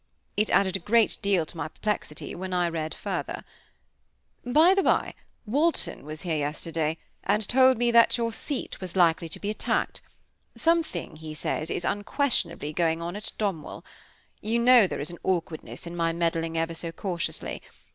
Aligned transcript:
It 0.35 0.49
added 0.49 0.75
a 0.75 0.79
great 0.79 1.19
deal 1.21 1.45
to 1.45 1.55
my 1.55 1.67
perplexity, 1.67 2.33
when 2.33 2.53
I 2.55 2.67
read, 2.69 2.95
further: 2.95 3.43
By 4.43 4.73
the 4.73 4.81
bye, 4.81 5.13
Walton 5.45 6.03
was 6.05 6.23
here 6.23 6.37
yesterday, 6.37 6.97
and 7.23 7.47
told 7.47 7.77
me 7.77 7.91
that 7.91 8.17
your 8.17 8.33
seat 8.33 8.81
was 8.81 8.95
likely 8.95 9.29
to 9.29 9.39
be 9.39 9.51
attacked; 9.51 10.01
something, 10.57 11.17
he 11.17 11.35
says, 11.35 11.69
is 11.69 11.85
unquestionably 11.85 12.73
going 12.73 12.99
on 12.99 13.15
at 13.15 13.31
Domwell. 13.37 13.85
You 14.41 14.57
know 14.57 14.87
there 14.87 14.99
is 14.99 15.11
an 15.11 15.19
awkwardness 15.21 15.85
in 15.85 15.95
my 15.95 16.13
meddling 16.13 16.57
ever 16.57 16.73
so 16.73 16.91
cautiously. 16.91 17.61